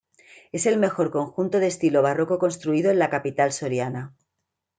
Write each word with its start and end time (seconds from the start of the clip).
Es 0.51 0.65
el 0.65 0.79
mejor 0.79 1.11
conjunto 1.11 1.59
de 1.59 1.67
estilo 1.67 2.01
barroco 2.01 2.39
construido 2.39 2.89
en 2.89 2.97
la 2.97 3.11
capital 3.11 3.51
soriana. 3.53 4.15